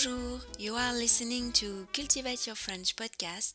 [0.00, 3.54] Bonjour, you are listening to Cultivate Your French podcast,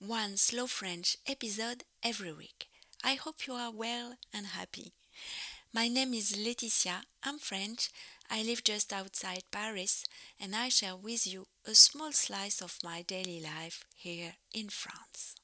[0.00, 2.66] one slow French episode every week.
[3.04, 4.92] I hope you are well and happy.
[5.72, 7.90] My name is Laetitia, I'm French,
[8.28, 10.04] I live just outside Paris,
[10.40, 15.36] and I share with you a small slice of my daily life here in France.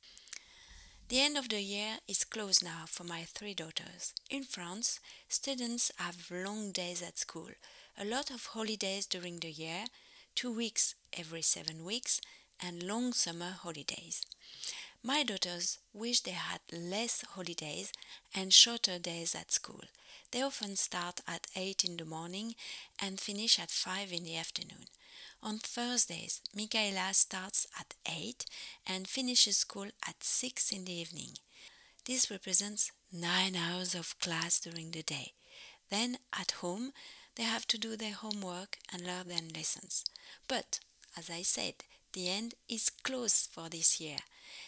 [1.10, 4.14] The end of the year is close now for my three daughters.
[4.28, 4.98] In France,
[5.28, 7.50] students have long days at school,
[7.96, 9.84] a lot of holidays during the year,
[10.34, 12.20] two weeks every seven weeks,
[12.62, 14.26] and long summer holidays.
[15.02, 17.92] My daughters wish they had less holidays
[18.34, 19.80] and shorter days at school.
[20.30, 22.54] They often start at 8 in the morning
[23.00, 24.86] and finish at 5 in the afternoon.
[25.42, 28.44] On Thursdays, Michaela starts at 8
[28.86, 31.30] and finishes school at 6 in the evening.
[32.06, 35.32] This represents 9 hours of class during the day.
[35.90, 36.92] Then, at home,
[37.40, 40.04] they have to do their homework and learn their lessons.
[40.46, 40.78] But,
[41.16, 41.72] as I said,
[42.12, 44.18] the end is close for this year.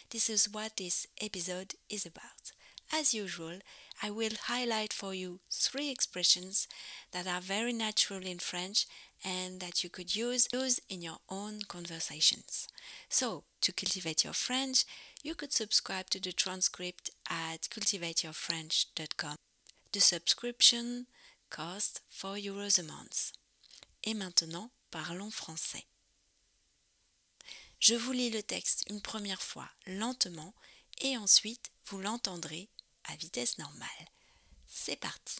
[0.09, 2.51] This is what this episode is about.
[2.91, 3.59] As usual,
[4.01, 6.67] I will highlight for you three expressions
[7.11, 8.87] that are very natural in French
[9.23, 12.67] and that you could use, use in your own conversations.
[13.07, 14.83] So, to cultivate your French,
[15.21, 19.35] you could subscribe to the transcript at cultivateyourfrench.com.
[19.91, 21.05] The subscription
[21.53, 23.31] costs 4 euros a month.
[24.03, 25.85] Et maintenant, parlons français.
[27.79, 30.55] Je vous lis le texte une première fois lentement
[31.01, 32.69] et ensuite vous l'entendrez
[33.03, 34.09] à vitesse normale.
[34.67, 35.37] C'est parti.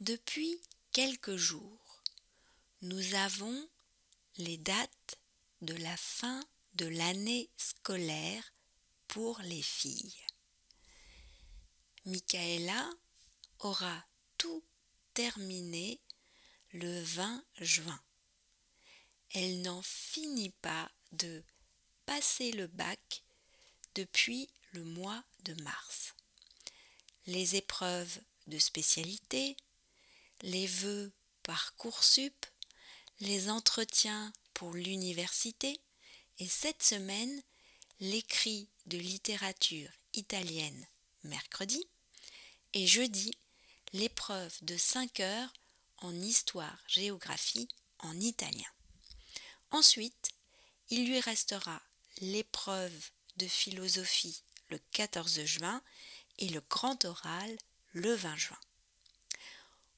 [0.00, 0.60] Depuis
[0.92, 2.02] quelques jours,
[2.82, 3.68] nous avons
[4.36, 5.18] les dates
[5.60, 6.40] de la fin
[6.74, 8.52] de l'année scolaire
[9.08, 10.14] pour les filles.
[12.04, 12.88] Michaela
[13.62, 14.04] aura
[14.38, 14.62] tout
[15.14, 16.00] terminé
[16.72, 18.00] le 20 juin.
[19.30, 21.42] Elle n'en finit pas de
[22.06, 23.22] passer le bac
[23.94, 26.14] depuis le mois de mars.
[27.26, 29.56] Les épreuves de spécialité,
[30.42, 32.46] les vœux Parcoursup,
[33.20, 35.80] les entretiens pour l'université
[36.38, 37.42] et cette semaine,
[38.00, 40.86] l'écrit de littérature italienne
[41.24, 41.84] mercredi
[42.74, 43.36] et jeudi,
[43.92, 45.52] l'épreuve de 5 heures
[45.98, 48.68] en histoire-géographie en italien.
[49.70, 50.30] Ensuite,
[50.90, 51.80] il lui restera
[52.20, 55.82] l'épreuve de philosophie le 14 juin
[56.38, 57.56] et le grand oral
[57.92, 58.60] le 20 juin.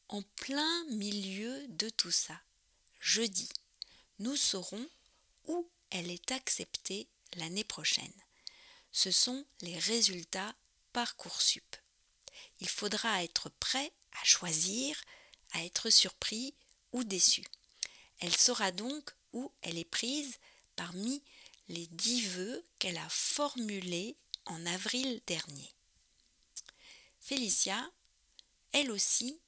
[0.09, 2.41] En plein milieu de tout ça,
[3.01, 3.49] jeudi,
[4.19, 4.89] nous saurons
[5.47, 8.13] où elle est acceptée l'année prochaine.
[8.93, 10.55] Ce sont les résultats
[10.93, 11.77] Parcoursup.
[12.65, 13.93] Il faudra être prêt
[14.23, 14.99] à choisir,
[15.53, 16.55] à être surpris
[16.93, 17.45] ou déçu.
[18.21, 20.39] Elle saura donc où elle est prise
[20.75, 21.23] parmi
[21.69, 24.17] les dix vœux qu'elle a formulés
[24.47, 25.75] en avril dernier.
[27.21, 27.87] Félicia,
[28.73, 29.39] elle aussi,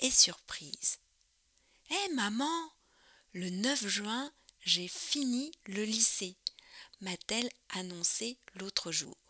[0.00, 0.98] est surprise.
[1.90, 2.72] Hé maman,
[3.34, 4.32] le 9 juin,
[4.64, 6.36] j'ai fini le lycée,
[7.02, 9.27] m'a-t-elle annoncé l'autre jour.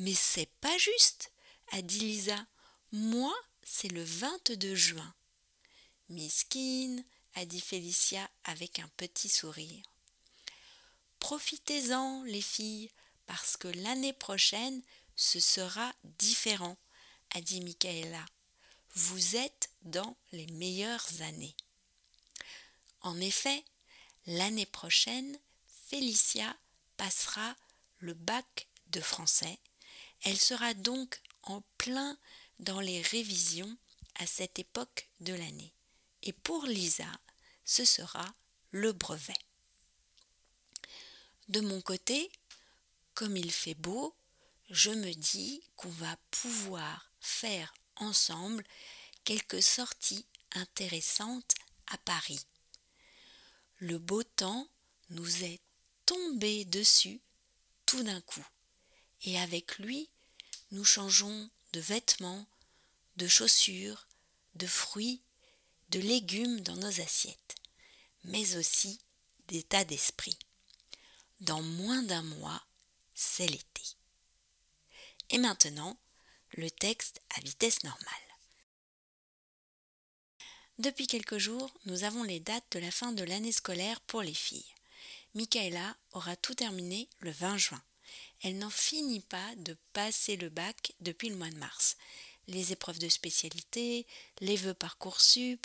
[0.00, 1.30] Mais c'est pas juste,
[1.72, 2.46] a dit Lisa.
[2.90, 5.14] Moi, c'est le 22 juin.
[6.08, 9.84] Miskine, a dit Félicia avec un petit sourire.
[11.18, 12.90] Profitez-en, les filles,
[13.26, 14.80] parce que l'année prochaine,
[15.16, 16.78] ce sera différent,
[17.34, 18.24] a dit Michaela.
[18.94, 21.54] Vous êtes dans les meilleures années.
[23.02, 23.62] En effet,
[24.24, 25.38] l'année prochaine,
[25.88, 26.56] Félicia
[26.96, 27.54] passera
[27.98, 29.58] le bac de français.
[30.22, 32.18] Elle sera donc en plein
[32.58, 33.76] dans les révisions
[34.16, 35.72] à cette époque de l'année.
[36.22, 37.10] Et pour Lisa,
[37.64, 38.26] ce sera
[38.70, 39.32] le brevet.
[41.48, 42.30] De mon côté,
[43.14, 44.14] comme il fait beau,
[44.68, 48.64] je me dis qu'on va pouvoir faire ensemble
[49.24, 51.54] quelques sorties intéressantes
[51.88, 52.46] à Paris.
[53.78, 54.68] Le beau temps
[55.10, 55.60] nous est
[56.06, 57.20] tombé dessus
[57.86, 58.44] tout d'un coup,
[59.22, 60.08] et avec lui,
[60.70, 62.46] nous changeons de vêtements,
[63.16, 64.06] de chaussures,
[64.54, 65.22] de fruits,
[65.90, 67.56] de légumes dans nos assiettes,
[68.24, 69.00] mais aussi
[69.48, 70.38] d'état d'esprit.
[71.40, 72.62] Dans moins d'un mois,
[73.14, 73.82] c'est l'été.
[75.30, 75.96] Et maintenant,
[76.52, 78.30] le texte à vitesse normale.
[80.78, 84.34] Depuis quelques jours, nous avons les dates de la fin de l'année scolaire pour les
[84.34, 84.74] filles.
[85.34, 87.82] Michaela aura tout terminé le 20 juin.
[88.42, 91.96] Elle n'en finit pas de passer le bac depuis le mois de mars.
[92.46, 94.06] les épreuves de spécialité,
[94.40, 95.64] les vœux Parcoursup,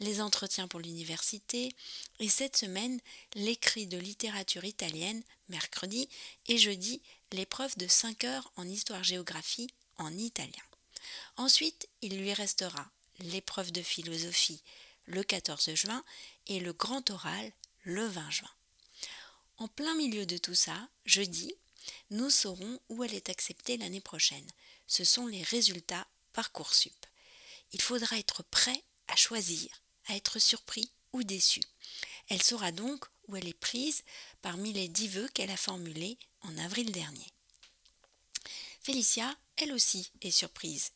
[0.00, 1.74] les entretiens pour l'université
[2.18, 3.00] et cette semaine
[3.34, 6.10] l'écrit de littérature italienne mercredi
[6.46, 7.00] et jeudi
[7.32, 10.62] l'épreuve de 5 heures en histoire-géographie en italien.
[11.36, 12.90] Ensuite, il lui restera
[13.20, 14.62] l'épreuve de philosophie
[15.06, 16.04] le 14 juin
[16.48, 17.52] et le grand oral
[17.84, 18.50] le 20 juin.
[19.58, 21.54] En plein milieu de tout ça, jeudi,
[22.10, 24.46] nous saurons où elle est acceptée l'année prochaine.
[24.86, 27.06] Ce sont les résultats Parcoursup.
[27.72, 31.60] Il faudra être prêt à choisir, à être surpris ou déçu.
[32.28, 34.02] Elle saura donc où elle est prise
[34.42, 37.32] parmi les dix vœux qu'elle a formulés en avril dernier.
[38.82, 40.92] Félicia, elle aussi, est surprise.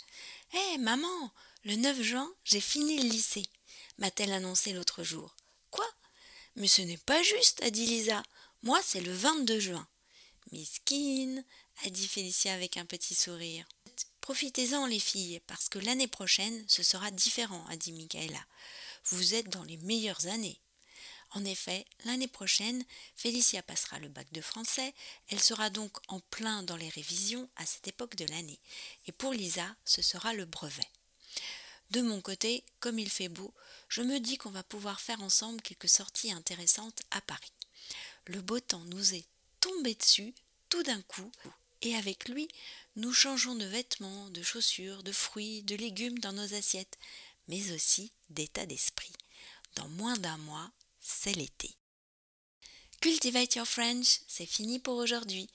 [0.52, 1.32] Hé, maman,
[1.64, 3.46] le 9 juin, j'ai fini le lycée,
[3.98, 5.34] m'a-t-elle annoncé l'autre jour.
[5.70, 5.86] Quoi?
[6.56, 8.22] Mais ce n'est pas juste, a dit Lisa.
[8.62, 9.88] Moi, c'est le 22 juin.
[10.52, 11.44] Miskine,
[11.84, 13.66] a dit Félicia avec un petit sourire.
[14.20, 18.44] Profitez-en, les filles, parce que l'année prochaine, ce sera différent, a dit Michaela.
[19.06, 20.60] Vous êtes dans les meilleures années.
[21.32, 22.84] En effet, l'année prochaine,
[23.14, 24.94] Félicia passera le bac de français,
[25.28, 28.58] elle sera donc en plein dans les révisions à cette époque de l'année,
[29.06, 30.88] et pour Lisa, ce sera le brevet.
[31.90, 33.54] De mon côté, comme il fait beau,
[33.88, 37.52] je me dis qu'on va pouvoir faire ensemble quelques sorties intéressantes à Paris.
[38.26, 39.26] Le beau temps nous est
[39.82, 40.34] dessus
[40.68, 41.30] tout d'un coup,
[41.82, 42.48] et avec lui,
[42.96, 46.98] nous changeons de vêtements, de chaussures, de fruits, de légumes dans nos assiettes,
[47.48, 49.12] mais aussi d'état d'esprit.
[49.76, 51.70] Dans moins d'un mois, c'est l'été.
[53.00, 55.48] Cultivate Your French, c'est fini pour aujourd'hui.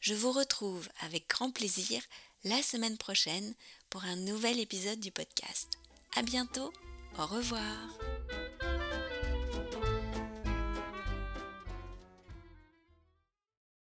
[0.00, 2.02] Je vous retrouve avec grand plaisir
[2.44, 3.54] la semaine prochaine
[3.88, 5.68] pour un nouvel épisode du podcast.
[6.14, 6.72] À bientôt,
[7.18, 7.88] au revoir.